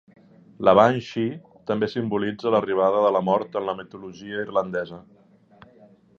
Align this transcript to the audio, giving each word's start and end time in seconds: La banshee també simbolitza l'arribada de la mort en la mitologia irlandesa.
La 0.67 0.71
banshee 0.77 1.35
també 1.71 1.89
simbolitza 1.95 2.55
l'arribada 2.57 3.05
de 3.07 3.13
la 3.17 3.23
mort 3.29 3.61
en 3.63 3.69
la 3.71 3.77
mitologia 3.83 4.43
irlandesa. 4.47 5.03